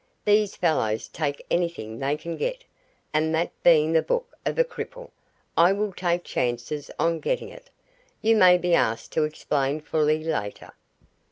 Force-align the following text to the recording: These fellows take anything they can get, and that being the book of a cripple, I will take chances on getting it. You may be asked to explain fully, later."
These 0.25 0.55
fellows 0.55 1.07
take 1.09 1.45
anything 1.51 1.99
they 1.99 2.17
can 2.17 2.35
get, 2.35 2.63
and 3.13 3.35
that 3.35 3.51
being 3.61 3.91
the 3.93 4.01
book 4.01 4.35
of 4.47 4.57
a 4.57 4.63
cripple, 4.63 5.11
I 5.55 5.73
will 5.73 5.93
take 5.93 6.23
chances 6.23 6.89
on 6.97 7.19
getting 7.19 7.49
it. 7.49 7.69
You 8.19 8.35
may 8.35 8.57
be 8.57 8.73
asked 8.73 9.11
to 9.11 9.25
explain 9.25 9.79
fully, 9.79 10.23
later." 10.23 10.73